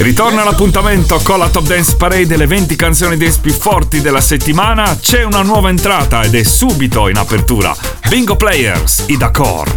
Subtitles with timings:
[0.00, 4.96] Ritorna l'appuntamento con la Top Dance Parade le 20 canzoni dance più forti della settimana.
[4.98, 7.76] C'è una nuova entrata ed è subito in apertura.
[8.08, 9.70] Bingo Players, Ida Core.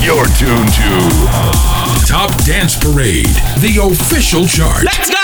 [0.00, 4.82] You're tuned to Top Dance Parade, the official chart.
[4.82, 5.20] Let's go!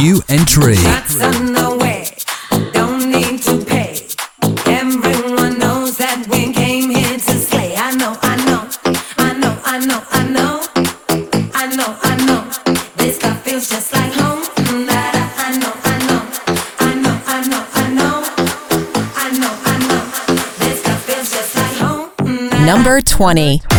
[0.00, 0.78] New entry.
[23.18, 23.77] 20.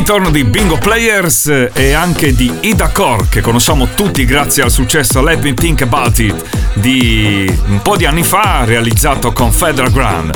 [0.00, 5.22] Ritorno di Bingo Players e anche di Ida Core che conosciamo tutti grazie al successo
[5.22, 10.32] Let Me Think About It di un po' di anni fa realizzato con Federal Grand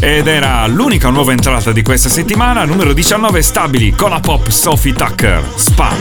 [0.00, 4.92] ed era l'unica nuova entrata di questa settimana, numero 19 stabili con la pop Sophie
[4.92, 5.94] Tucker, Spa.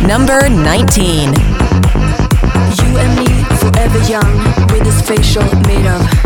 [0.00, 1.34] Number 19
[2.78, 6.25] You and me forever young with this facial made of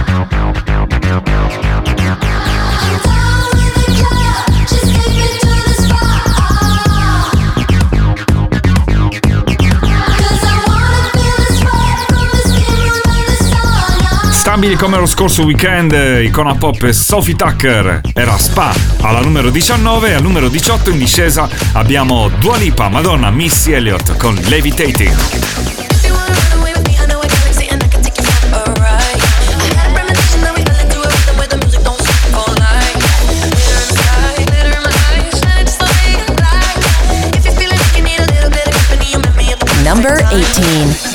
[14.61, 18.71] immancabili come lo scorso weekend, eh, icona pop Sophie Tucker era Spa
[19.01, 24.17] alla numero 19 e al numero 18 in discesa abbiamo Dua Lipa, Madonna, Missy Elliott
[24.17, 25.15] con Levitating.
[39.83, 41.10] number 18.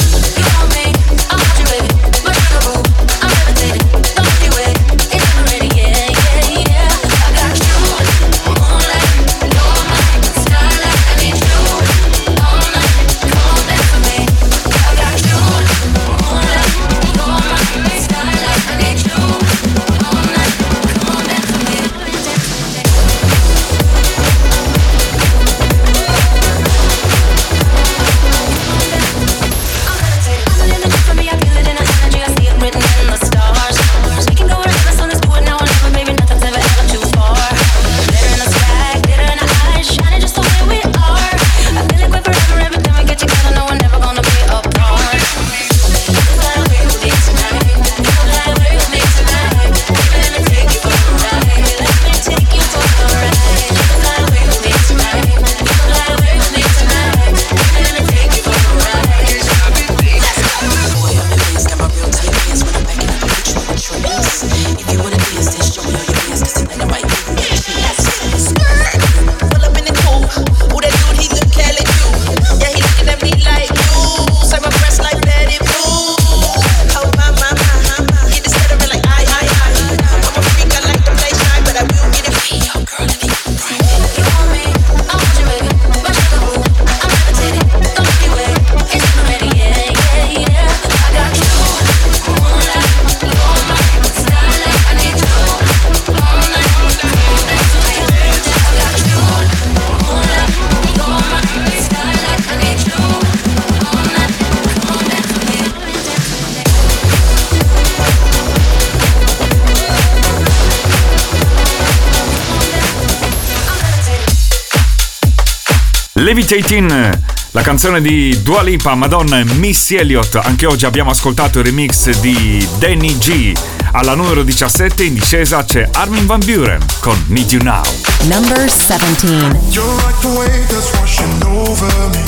[116.46, 117.20] Sweet 18,
[117.50, 120.36] la canzone di Dua Lipa, Madonna e Missy Elliott.
[120.36, 123.52] Anche oggi abbiamo ascoltato il remix di Danny G.
[123.90, 127.82] Alla numero 17 in discesa c'è Armin Van Buren con Need You Now.
[128.28, 132.22] Number 17 You're like the wave that's washing over me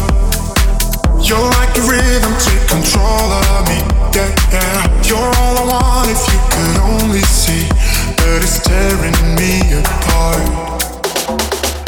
[1.23, 5.03] You're like the rhythm, take control of me yeah, yeah.
[5.05, 7.69] You're all I want if you could only see
[8.17, 10.83] But it's tearing me apart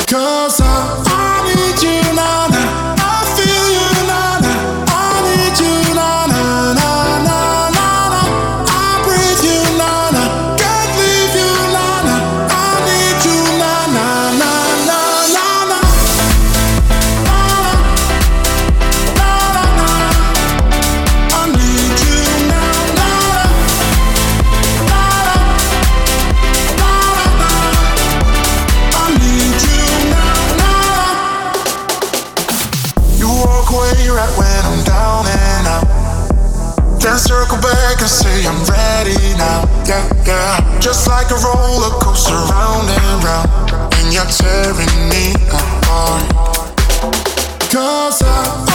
[0.07, 1.10] Cause I
[1.83, 2.50] you now
[41.23, 46.25] like a roller coaster, round and round, and you're tearing me apart.
[47.71, 48.70] Cause I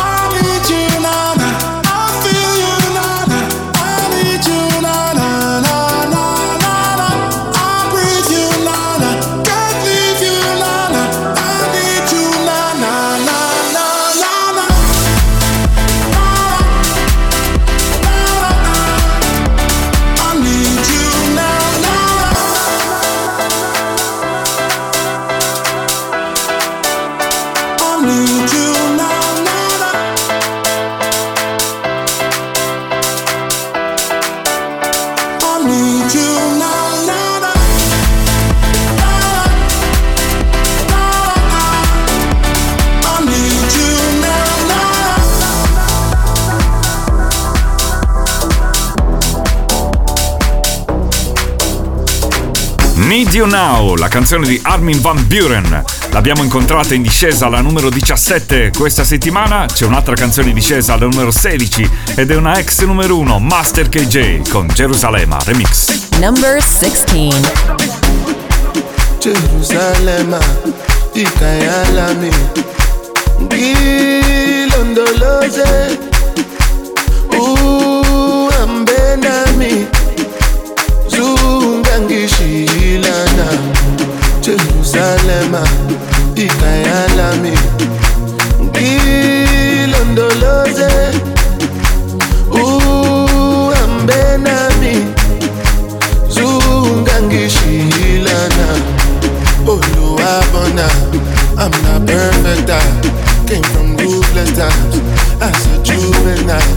[53.26, 55.84] Need You Now, la canzone di Armin Van Buren.
[56.12, 59.66] L'abbiamo incontrata in discesa alla numero 17 questa settimana.
[59.66, 63.90] C'è un'altra canzone in discesa alla numero 16 ed è una ex numero 1, Master
[63.90, 66.20] KJ con Gerusalemme Remix.
[66.20, 67.34] Number 16.
[69.18, 70.38] Jerusalema
[71.14, 72.30] ikayalami
[73.40, 76.14] ngilondoloze
[84.96, 85.64] Jerusalema
[86.36, 87.52] ikayalami
[88.64, 90.90] ngilondoloze
[92.52, 95.06] uhambe nami.
[96.30, 98.68] Zungangishilana
[99.68, 100.88] Oluwabona.
[101.58, 102.72] I'm not perfect I
[103.48, 104.96] came from ruthless times.
[105.42, 106.76] As a juvenile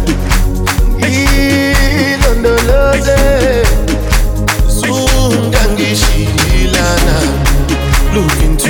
[4.66, 6.37] Zungangishilana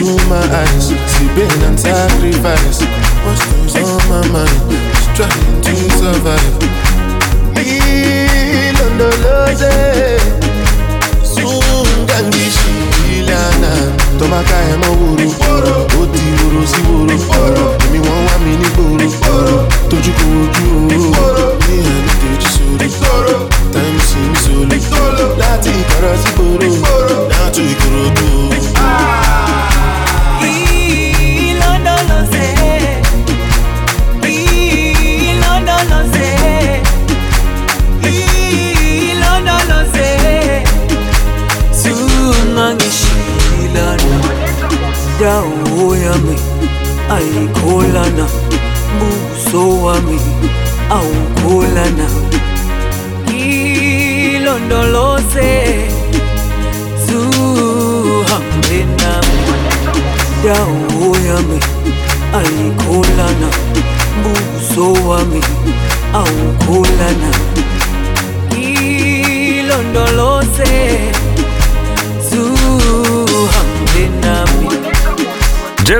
[0.08, 0.88] Into my eyes.
[0.88, 2.80] See pain and sacrifice.
[3.28, 3.44] What's
[3.76, 6.56] on my mind Just trying to survive.
[7.52, 9.68] Ngilondoloze
[11.22, 13.72] Zungangishilana
[14.18, 15.28] Tomaka emo wuru
[16.00, 17.16] Ó ti woro sí woro
[17.84, 19.08] Èmi wọ́n wá mi ní gbòòrò
[19.90, 20.57] Tójú kò ojú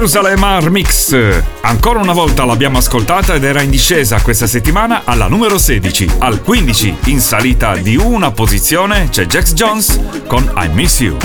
[0.09, 1.43] Jerusalem Armix.
[1.61, 6.13] Ancora una volta l'abbiamo ascoltata ed era in discesa questa settimana alla numero 16.
[6.21, 11.19] Al 15, in salita di una posizione, c'è Jax Jones con I Miss You.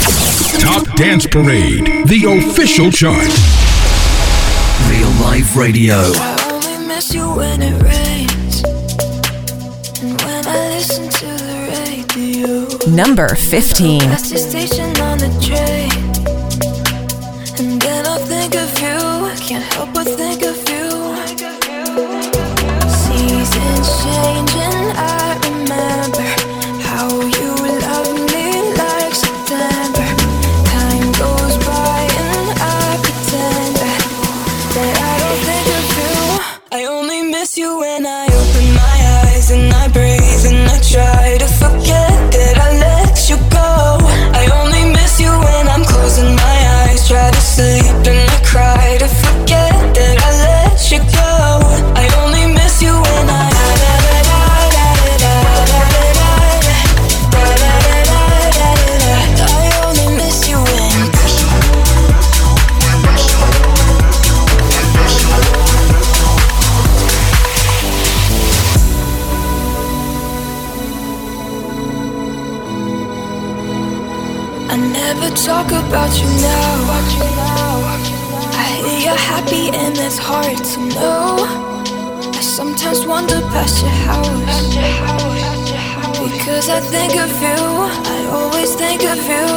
[0.59, 3.31] Top Dance Parade, the official chart.
[4.89, 6.01] Real Life Radio.
[12.87, 13.99] Number 15.
[86.75, 87.63] I think of you.
[88.15, 89.52] I always think of you.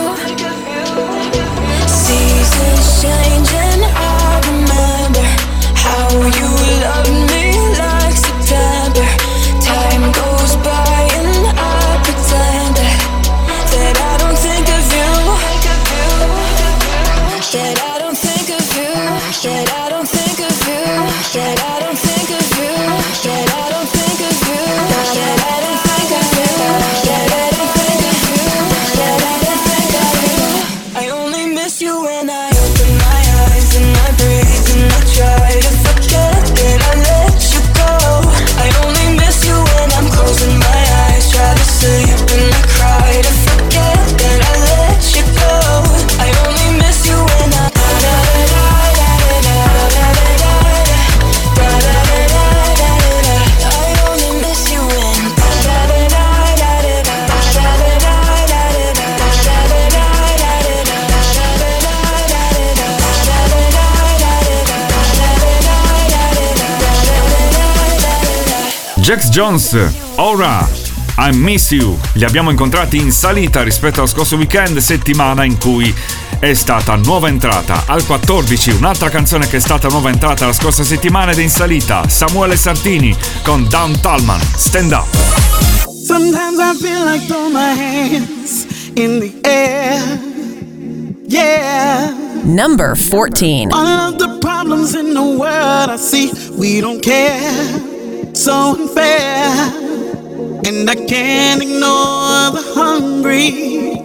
[69.07, 69.79] Jax Jones,
[70.17, 70.69] Ora,
[71.17, 71.97] I Miss You.
[72.15, 75.95] Li abbiamo incontrati in salita rispetto allo scorso weekend, settimana in cui
[76.41, 77.85] è stata nuova entrata.
[77.87, 81.51] Al 14 un'altra canzone che è stata nuova entrata la scorsa settimana ed è in
[81.51, 85.07] salita, Samuele Sartini con Down Talman, Stand Up.
[86.05, 90.19] Sometimes I feel like throwing my hands in the air.
[91.29, 92.13] Yeah.
[92.43, 93.71] Number 14.
[93.73, 97.86] All of the problems in the world I see, we don't care.
[98.37, 99.49] So unfair,
[100.67, 103.99] and I can't ignore the hungry.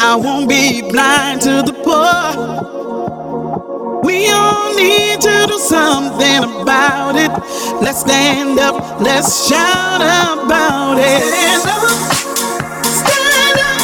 [0.00, 2.32] I won't be blind to the poor.
[4.02, 7.30] We all need to do something about it.
[7.82, 11.22] Let's stand up, let's shout about it.
[11.22, 11.90] Stand up,
[13.04, 13.82] stand up,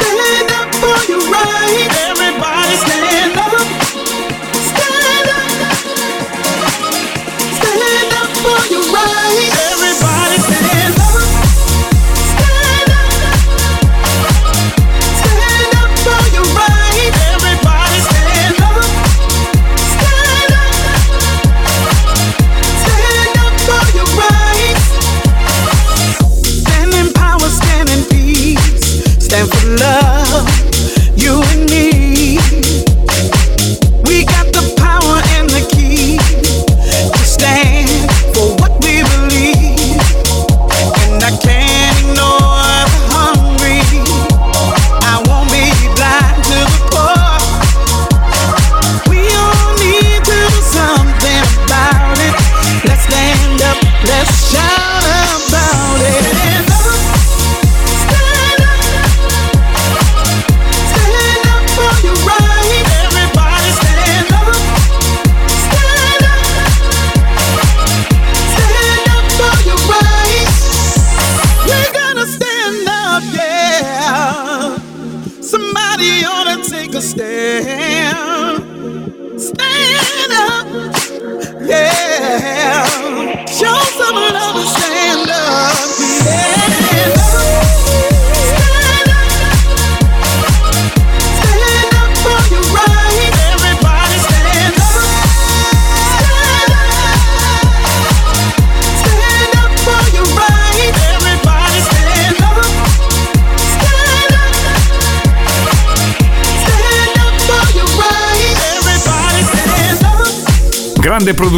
[0.00, 1.88] stand up for your right.
[2.08, 3.05] Everybody stand up.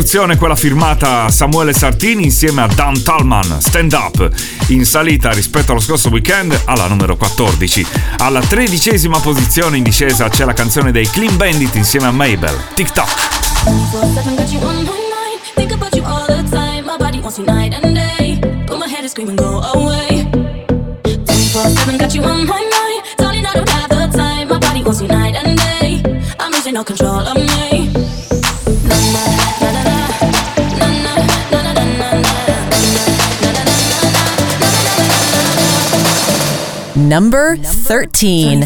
[0.09, 4.31] Produzione quella firmata Samuele Sartini insieme a Dan Talman, Stand Up,
[4.69, 7.87] in salita rispetto allo scorso weekend alla numero 14.
[8.17, 12.91] Alla tredicesima posizione in discesa c'è la canzone dei Clean Bandit insieme a Mabel, Tic
[12.91, 13.29] Tac.
[37.09, 38.65] number 13.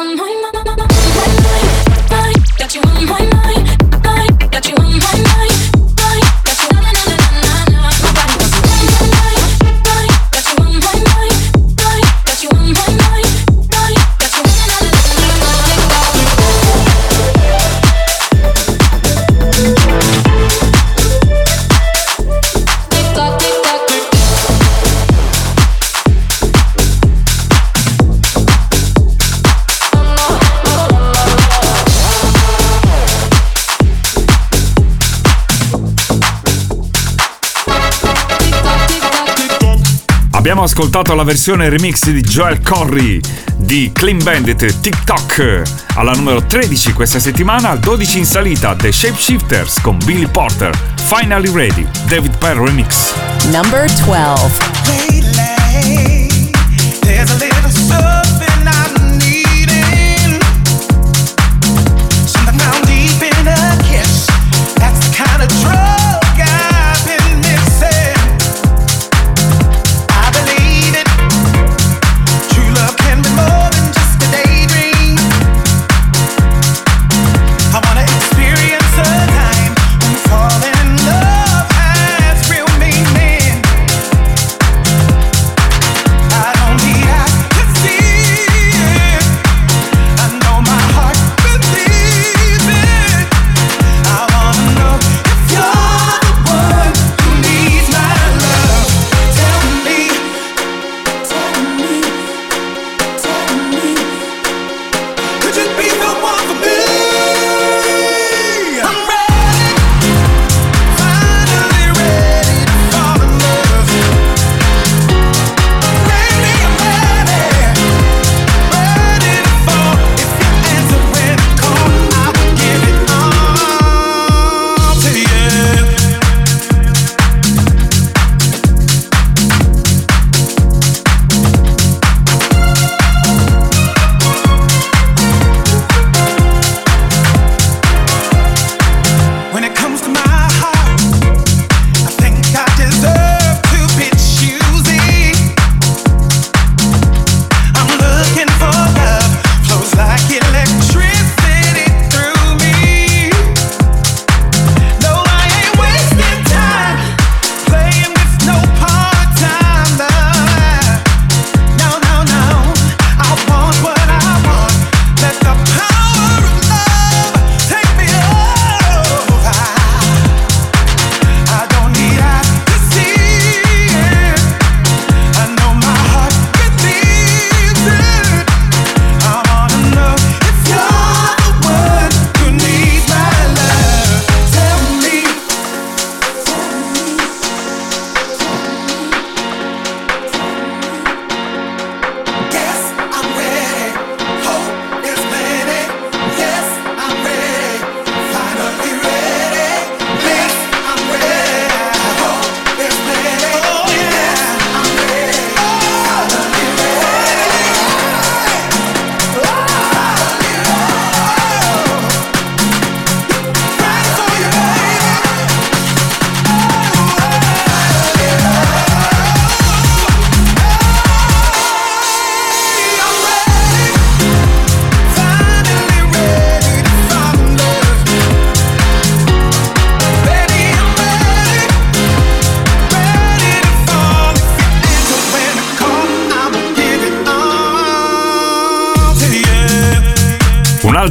[0.00, 0.29] one more
[40.40, 43.20] Abbiamo ascoltato la versione remix di Joel Corry
[43.58, 45.62] di Clean Bandit TikTok
[45.96, 51.52] alla numero 13 questa settimana, al 12 in salita The Shapeshifters con Billy Porter, Finally
[51.52, 53.12] Ready, David Perry Remix.
[53.50, 55.59] Number 12.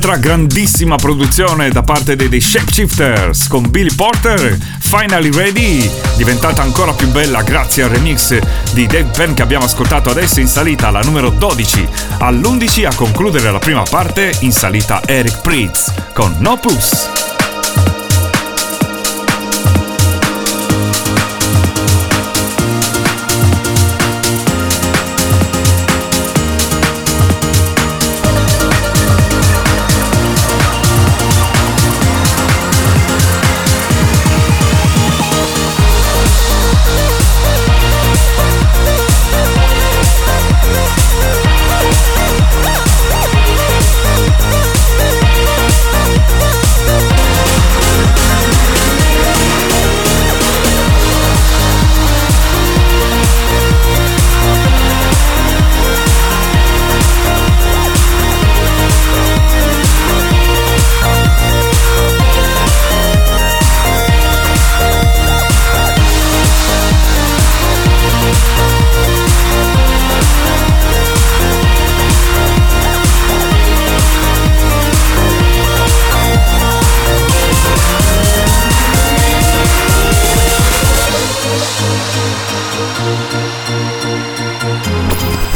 [0.02, 6.94] Un'altra grandissima produzione da parte dei, dei Shapeshifters con Billy Porter, Finally Ready, diventata ancora
[6.94, 8.40] più bella grazie al remix
[8.72, 11.86] di Dave Penn che abbiamo ascoltato adesso in salita alla numero 12.
[12.20, 17.29] All'11 a concludere la prima parte in salita Eric Pritz con No Puss.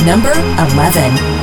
[0.06, 1.43] number 11.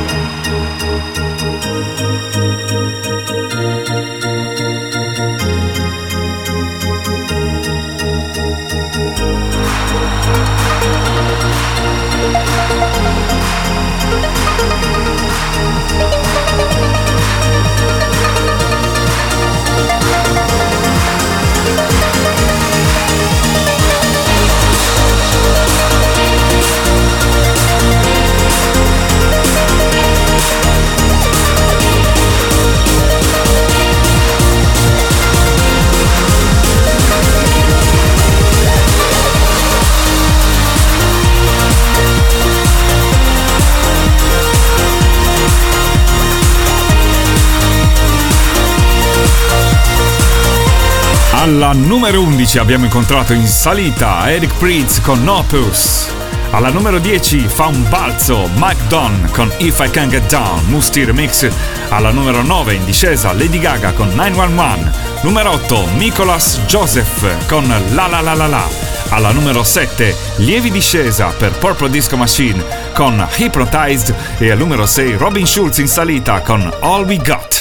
[51.40, 56.12] Alla numero 11 abbiamo incontrato in salita Eric Pritz con Nopus.
[56.50, 61.02] Alla numero 10 fa un balzo Mike Don con If I Can Get Down, Musti
[61.02, 61.50] Remix.
[61.88, 64.90] Alla numero 9 in discesa Lady Gaga con 911.
[65.22, 68.68] Numero 8 Nicholas Joseph con La La La La La.
[69.08, 75.14] Alla numero 7 lievi discesa per Purple Disco Machine con Hypnotized e al numero 6
[75.14, 77.59] Robin Schulz in salita con All We Got.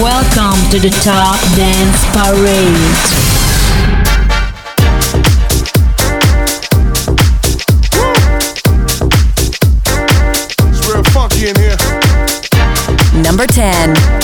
[0.00, 2.74] Welcome to the Top Dance Parade.
[10.70, 11.76] It's real funky in here.
[13.22, 14.19] Number 10.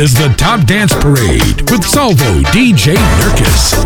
[0.00, 3.76] Is the Top Dance Parade with Salvo DJ Nurkis.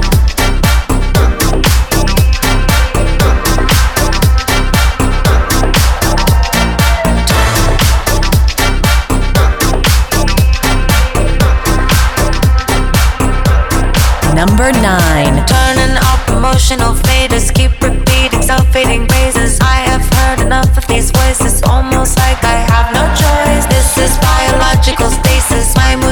[14.37, 15.47] Number 9.
[15.47, 19.59] Turning up emotional faders, keep repeating self-fading praises.
[19.61, 23.67] I have heard enough of these voices, almost like I have no choice.
[23.67, 25.54] This is biological stasis,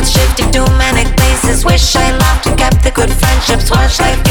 [0.04, 1.64] shifting to manic places.
[1.64, 3.70] Wish I laughed and kept the good friendships.
[3.70, 4.21] Watch life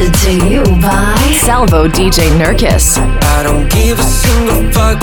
[0.00, 2.96] Presented to you by Salvo DJ Nurkis.
[3.36, 4.98] I don't give a single fuck.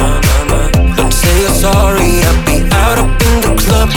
[0.97, 2.17] Don't say you're sorry.
[2.25, 3.89] I'll be out up in the club.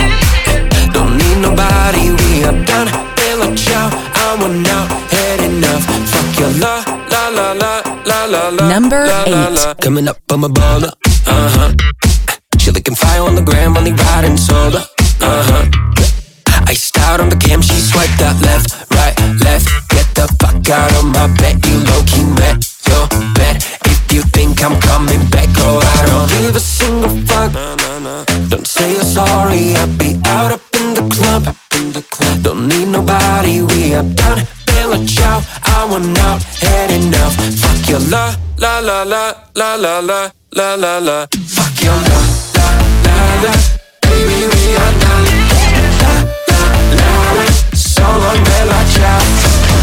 [0.93, 2.13] Don't need nobody.
[2.21, 2.89] We are done.
[3.17, 3.89] Bella ciao.
[3.89, 4.91] I want out.
[5.09, 5.85] Had enough.
[6.13, 8.69] Fuck your la la la la la la la.
[8.69, 9.53] Number la, la, eight.
[9.53, 9.75] la.
[9.81, 10.93] Coming up, I'm a baller.
[11.27, 11.73] Uh huh.
[12.59, 14.81] She looking fire on the gram, only riding solo.
[15.23, 15.65] Uh huh.
[16.69, 19.90] Iced out on the cam, she swiped that left, right, left.
[20.21, 23.57] The fuck out of my bed, you low key met your bed.
[23.89, 27.51] If you think I'm coming back, go I don't give a single fuck.
[28.51, 31.57] Don't say you're sorry, I'll be out up in the club.
[31.73, 32.43] In the club.
[32.43, 34.45] Don't need nobody, we are done.
[34.67, 37.35] Bella ciao, I want out, had enough.
[37.57, 41.27] Fuck your la, la la la, la la la, la la la.
[41.33, 42.21] Fuck your la,
[42.57, 42.69] la
[43.07, 43.53] la la.
[44.05, 45.27] Baby, we are done.
[45.97, 46.13] La
[46.51, 46.61] la
[47.01, 47.09] la
[47.41, 47.47] la.
[47.73, 49.40] So long, Bella ciao.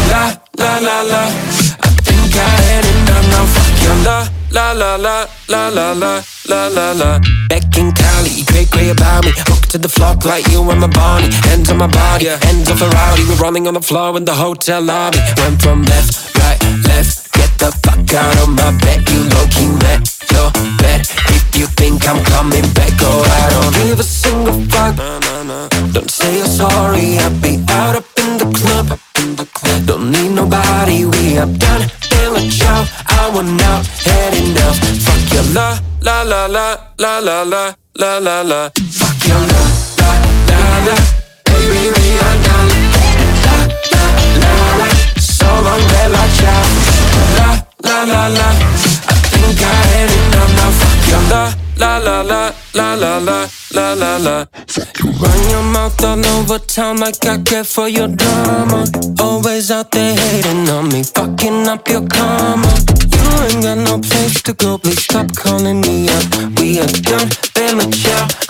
[0.08, 1.22] La la la la.
[1.84, 3.44] I think I had enough now.
[3.54, 4.18] Fuck your la
[4.50, 7.20] la la la la la la la la la.
[7.48, 9.32] Back in Cali, great great about me.
[9.48, 11.28] Hooked to the flock like you and my Barney.
[11.48, 12.88] Hands on my body, hands off a.
[13.28, 15.18] We're running on the floor in the hotel lobby.
[15.36, 17.32] Went from left, right, left.
[17.32, 19.08] Get the fuck out of my bed.
[19.10, 21.37] You low key met your bed.
[21.54, 24.96] You think I'm coming back or I don't give a single fuck
[25.92, 28.98] Don't say you're sorry, I'll be out up in the club
[29.86, 35.32] Don't need nobody, we are done in a job I want out, had enough Fuck
[35.32, 39.62] your la, la la la, la la la, la la la Fuck your la,
[39.98, 40.10] la
[40.48, 41.27] la la
[52.22, 54.46] la la la la la la la.
[54.98, 58.86] You run your mouth all over town like I care for your drama.
[59.20, 62.68] Always out there hating on me, fucking up your karma.
[63.14, 66.24] You ain't got no place to go, please stop calling me up.
[66.58, 67.88] We are done, been a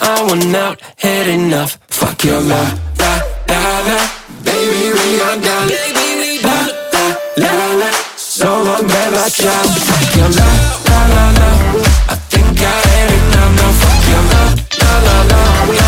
[0.01, 1.79] I want out, had enough.
[1.89, 2.63] Fuck your la
[2.99, 3.13] la
[3.49, 3.99] la la,
[4.45, 5.69] baby we are done.
[6.43, 7.91] La la la, la.
[8.17, 9.71] so long, baby child.
[9.87, 10.49] Fuck your la
[10.87, 11.68] la la la.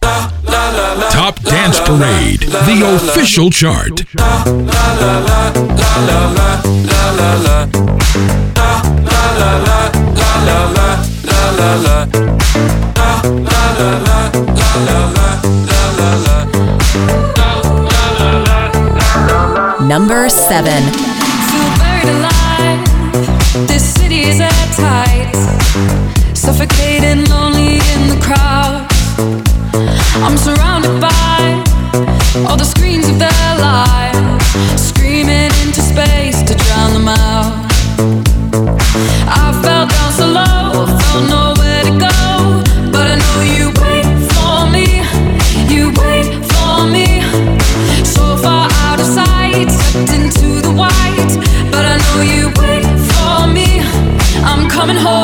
[0.00, 4.00] Top Dance Parade, the official chart.
[19.86, 20.82] Number seven.
[21.50, 23.66] Feel buried alive.
[23.66, 25.34] This city is airtight.
[26.36, 28.79] Suffocating, lonely in the crowd.
[30.16, 31.62] I'm surrounded by
[32.48, 34.18] all the screens of their lives,
[34.76, 37.66] screaming into space to drown them out.
[39.26, 44.66] I fell down so low, felt nowhere to go, but I know you wait for
[44.74, 44.88] me.
[45.72, 47.22] You wait for me,
[48.04, 51.32] so far out of sight, sucked into the white,
[51.70, 53.80] but I know you wait for me.
[54.42, 55.19] I'm coming home,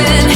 [0.00, 0.29] open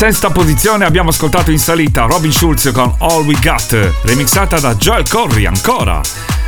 [0.00, 5.06] sesta posizione abbiamo ascoltato in salita Robin Schulz con All We Got, remixata da Joel
[5.06, 6.00] Corry ancora.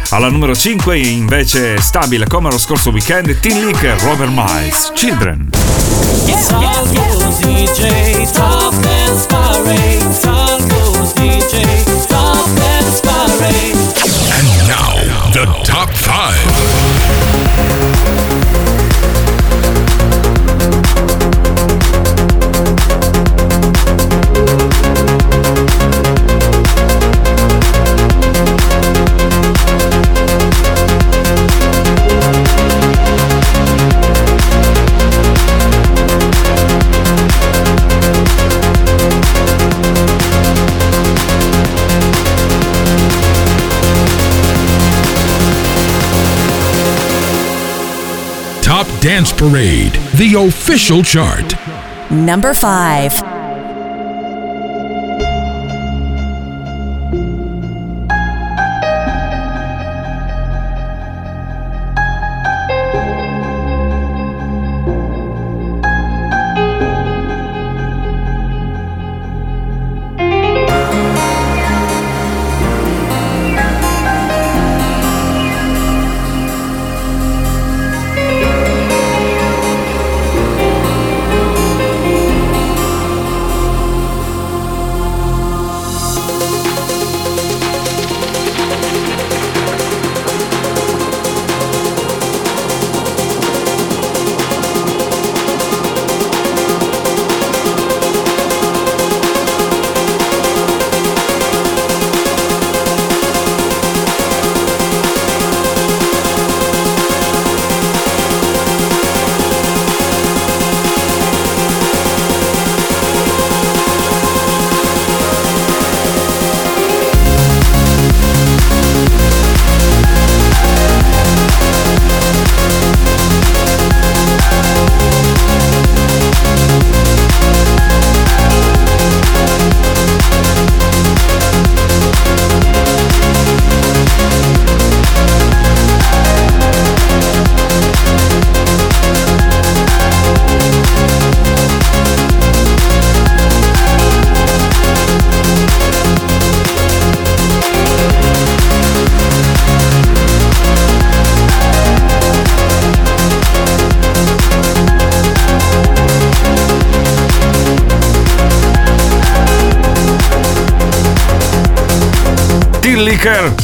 [0.09, 5.51] Alla numero 5 invece stabile come lo scorso weekend Teen Leak e Robert Miles, Children.
[6.25, 7.03] Yeah, yeah, yeah.
[14.31, 14.97] And now
[15.31, 16.52] the top 5.
[49.03, 51.57] Dance Parade, the official chart.
[52.13, 53.32] Number 5.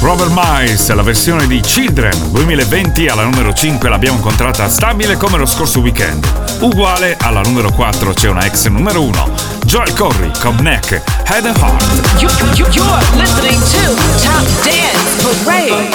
[0.09, 5.45] Robert Miles, la versione di Children 2020 alla numero 5 l'abbiamo incontrata stabile come lo
[5.45, 6.27] scorso weekend.
[6.61, 9.35] Uguale alla numero 4 c'è una ex numero 1,
[9.67, 12.21] Joel Corry, Cobb Neck, Head and Heart.
[12.21, 13.95] You, you, you're listening to
[14.25, 15.91] Top Dance Parade.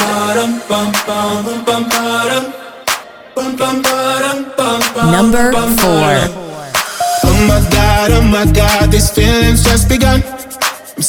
[5.09, 6.43] Number four.
[7.25, 10.21] Oh my god, oh my god, these feelings just begun.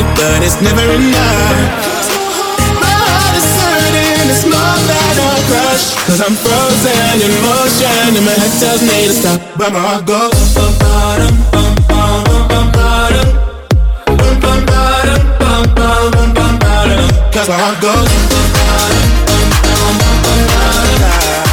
[0.00, 1.60] it, but it's never enough.
[2.80, 5.86] My heart is hurting, it's more than a crush.
[6.08, 9.38] Cause I'm frozen in motion, and my head tells me to stop.
[9.58, 13.28] But my heart goes bum, bottom, bum, bum, bum, bum, bottom.
[14.18, 17.04] Bum, bum, bottom, bum, bum, bum, bum, bottom.
[17.34, 21.49] Cause my heart goes bum, bottom, bum, bum, bum, bum, bottom.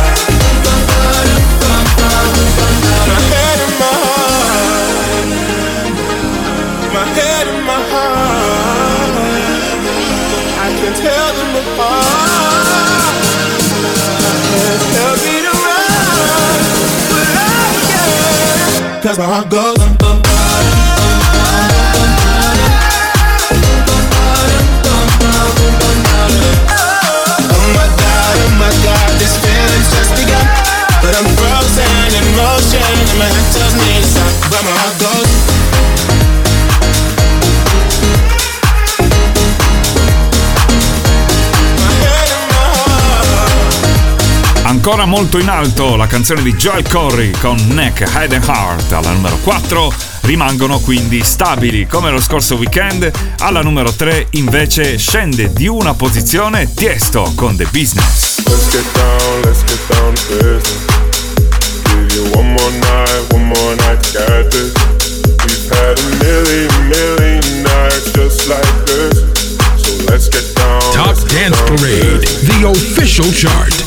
[19.08, 19.80] Cause my heart goes.
[19.80, 20.20] Oh
[27.72, 30.43] my god, oh my god, this feeling's just begun.
[30.99, 33.47] But I'm frozen in motion, and my head
[44.90, 49.12] Ancora molto in alto la canzone di Joel Corry con Neck, Head and Heart alla
[49.12, 53.12] numero 4 rimangono quindi stabili come lo scorso weekend.
[53.40, 58.38] Alla numero 3 invece scende di una posizione Tiesto con The Business.
[58.46, 60.86] Let's get down, let's get down to business.
[61.84, 64.72] Give you one more night, one more night to get this.
[65.44, 69.20] We've had a million, million nights just like this.
[69.84, 70.80] So let's get down.
[70.94, 73.87] Top let's get Dance Parade, the official chart.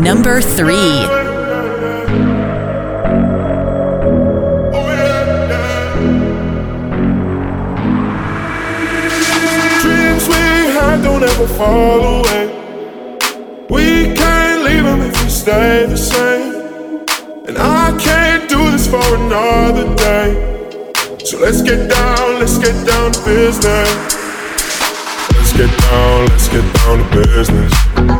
[0.00, 1.04] Number three.
[9.82, 12.46] Dreams we had don't ever fall away.
[13.68, 17.04] We can't leave them if we stay the same.
[17.46, 21.14] And I can't do this for another day.
[21.26, 24.16] So let's get down, let's get down to business.
[25.36, 28.19] Let's get down, let's get down to business.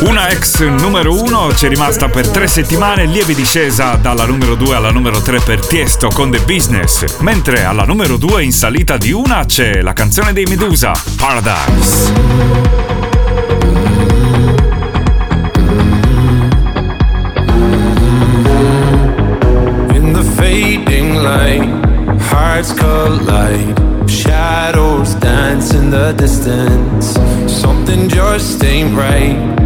[0.00, 4.90] Una ex numero 1 c'è rimasta per tre settimane, lieve discesa dalla numero 2 alla
[4.90, 9.46] numero 3 per Tiesto con The Business, mentre alla numero 2 in salita di una
[9.46, 12.12] c'è la canzone dei Medusa, Paradise.
[19.94, 21.64] In the fading light,
[22.30, 23.74] hearts collide
[24.06, 29.65] shadows dance in the distance something just ain't right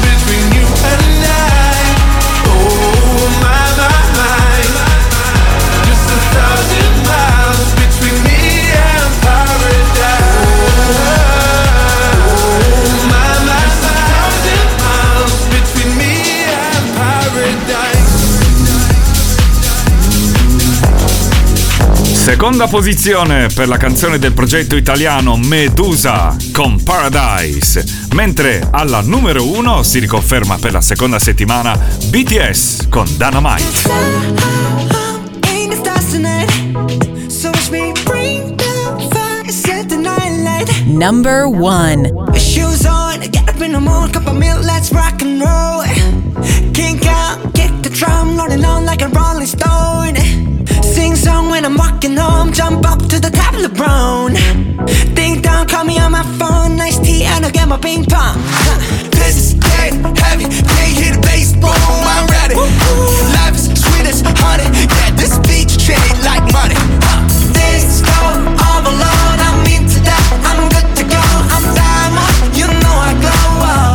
[22.41, 29.83] Seconda posizione per la canzone del progetto italiano Medusa con Paradise, mentre alla numero uno
[29.83, 31.77] si riconferma per la seconda settimana
[32.07, 33.63] BTS con Dynamite.
[40.87, 42.11] Number one.
[42.33, 45.83] Shoes on, get up in the morning, cup of milk, let's rock and roll.
[46.73, 50.40] Kink out, kick the drum, rolling on like a rolling stone.
[50.91, 54.33] Sing song when I'm walking home, jump up to the top of the brown.
[55.15, 58.35] Ding dong, call me on my phone, nice tea, and I'll get my ping pong.
[59.11, 62.55] This is dead heavy, can't hear the bass, boom, I'm ready.
[63.39, 66.75] Life is sweet as honey, yeah, this beach treat like money.
[67.55, 68.19] This go
[68.59, 71.23] all alone, I'm into that, I'm good to go,
[71.55, 73.90] I'm diamond, you know I glow up.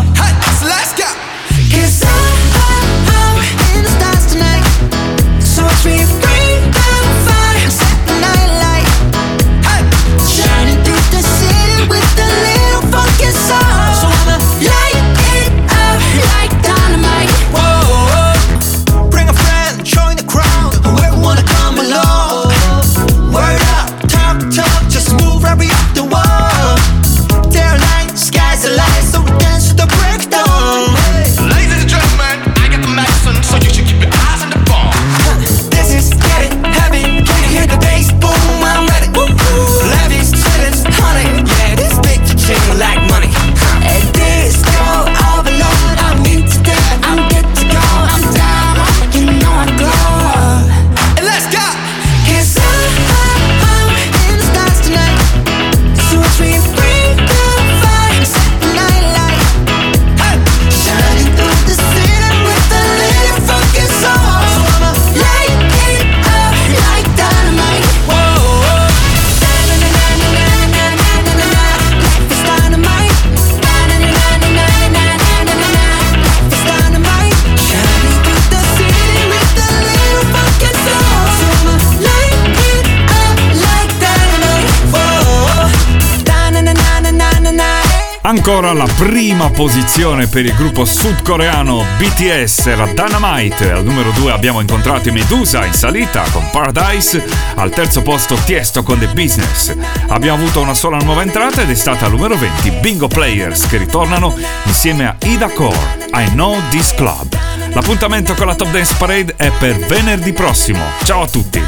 [88.48, 93.72] Ancora la prima posizione per il gruppo sudcoreano BTS era Dynamite.
[93.72, 97.24] Al numero 2 abbiamo incontrato i Medusa in salita con Paradise.
[97.56, 99.74] Al terzo posto Tiesto con The Business.
[100.06, 103.78] Abbiamo avuto una sola nuova entrata ed è stata al numero 20 Bingo Players che
[103.78, 104.32] ritornano
[104.62, 106.06] insieme a Ida Core.
[106.12, 107.36] I Know This Club.
[107.72, 110.84] L'appuntamento con la Top Dance Parade è per venerdì prossimo.
[111.02, 111.60] Ciao a tutti!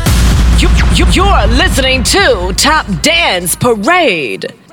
[0.59, 4.67] You, you, you're listening to Top Dance Parade.